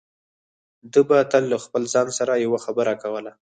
[0.91, 3.31] ده به تل له خپل ځان سره يوه خبره کوله.